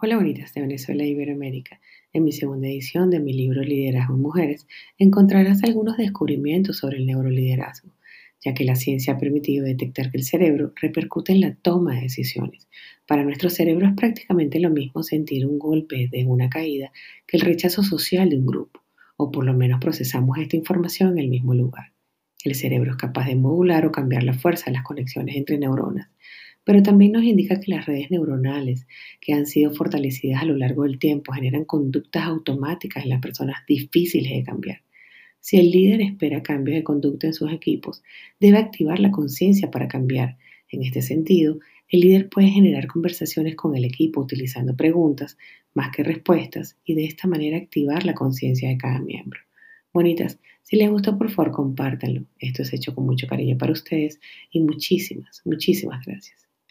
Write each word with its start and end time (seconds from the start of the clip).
Hola 0.00 0.14
bonitas 0.14 0.54
de 0.54 0.60
Venezuela 0.60 1.02
e 1.02 1.08
Iberoamérica. 1.08 1.80
En 2.12 2.22
mi 2.22 2.30
segunda 2.30 2.68
edición 2.68 3.10
de 3.10 3.18
mi 3.18 3.32
libro 3.32 3.62
Liderazgo 3.62 4.14
en 4.14 4.20
Mujeres 4.20 4.68
encontrarás 4.96 5.64
algunos 5.64 5.96
descubrimientos 5.96 6.76
sobre 6.76 6.98
el 6.98 7.06
neuroliderazgo, 7.06 7.90
ya 8.40 8.54
que 8.54 8.62
la 8.62 8.76
ciencia 8.76 9.14
ha 9.14 9.18
permitido 9.18 9.64
detectar 9.64 10.12
que 10.12 10.18
el 10.18 10.22
cerebro 10.22 10.72
repercute 10.80 11.32
en 11.32 11.40
la 11.40 11.56
toma 11.56 11.96
de 11.96 12.02
decisiones. 12.02 12.68
Para 13.08 13.24
nuestro 13.24 13.50
cerebro 13.50 13.88
es 13.88 13.94
prácticamente 13.94 14.60
lo 14.60 14.70
mismo 14.70 15.02
sentir 15.02 15.44
un 15.44 15.58
golpe 15.58 16.08
de 16.08 16.24
una 16.24 16.48
caída 16.48 16.92
que 17.26 17.36
el 17.36 17.40
rechazo 17.40 17.82
social 17.82 18.30
de 18.30 18.36
un 18.36 18.46
grupo, 18.46 18.84
o 19.16 19.32
por 19.32 19.44
lo 19.44 19.52
menos 19.52 19.80
procesamos 19.80 20.38
esta 20.38 20.54
información 20.54 21.14
en 21.14 21.24
el 21.24 21.28
mismo 21.28 21.54
lugar. 21.54 21.92
El 22.44 22.54
cerebro 22.54 22.92
es 22.92 22.96
capaz 22.96 23.26
de 23.26 23.34
modular 23.34 23.84
o 23.84 23.90
cambiar 23.90 24.22
la 24.22 24.34
fuerza 24.34 24.66
de 24.66 24.74
las 24.74 24.84
conexiones 24.84 25.34
entre 25.34 25.58
neuronas 25.58 26.08
pero 26.64 26.82
también 26.82 27.12
nos 27.12 27.24
indica 27.24 27.60
que 27.60 27.70
las 27.70 27.86
redes 27.86 28.10
neuronales 28.10 28.86
que 29.20 29.32
han 29.32 29.46
sido 29.46 29.72
fortalecidas 29.72 30.42
a 30.42 30.44
lo 30.44 30.56
largo 30.56 30.84
del 30.84 30.98
tiempo 30.98 31.32
generan 31.32 31.64
conductas 31.64 32.24
automáticas 32.24 33.04
en 33.04 33.10
las 33.10 33.20
personas 33.20 33.64
difíciles 33.66 34.32
de 34.32 34.42
cambiar. 34.42 34.82
Si 35.40 35.56
el 35.56 35.70
líder 35.70 36.02
espera 36.02 36.42
cambios 36.42 36.76
de 36.76 36.84
conducta 36.84 37.26
en 37.26 37.34
sus 37.34 37.52
equipos, 37.52 38.02
debe 38.40 38.58
activar 38.58 38.98
la 38.98 39.10
conciencia 39.10 39.70
para 39.70 39.88
cambiar. 39.88 40.36
En 40.70 40.82
este 40.82 41.00
sentido, 41.00 41.58
el 41.88 42.00
líder 42.00 42.28
puede 42.28 42.48
generar 42.48 42.86
conversaciones 42.86 43.56
con 43.56 43.74
el 43.74 43.84
equipo 43.84 44.20
utilizando 44.20 44.76
preguntas 44.76 45.38
más 45.72 45.90
que 45.94 46.02
respuestas 46.02 46.76
y 46.84 46.94
de 46.94 47.04
esta 47.04 47.28
manera 47.28 47.56
activar 47.56 48.04
la 48.04 48.14
conciencia 48.14 48.68
de 48.68 48.76
cada 48.76 49.00
miembro. 49.00 49.40
Bonitas, 49.92 50.38
si 50.62 50.76
les 50.76 50.90
gustó 50.90 51.16
por 51.16 51.30
favor 51.30 51.52
compártanlo. 51.52 52.26
Esto 52.38 52.62
es 52.62 52.74
hecho 52.74 52.94
con 52.94 53.06
mucho 53.06 53.26
cariño 53.26 53.56
para 53.56 53.72
ustedes 53.72 54.20
y 54.50 54.60
muchísimas, 54.60 55.40
muchísimas 55.46 56.04
gracias. 56.04 56.47